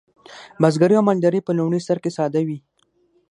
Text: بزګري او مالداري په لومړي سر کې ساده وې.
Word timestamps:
بزګري 0.61 0.95
او 0.97 1.05
مالداري 1.09 1.39
په 1.43 1.51
لومړي 1.57 1.79
سر 1.87 1.97
کې 2.03 2.11
ساده 2.17 2.41
وې. 2.47 2.57